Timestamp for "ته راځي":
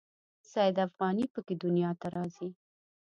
2.01-2.49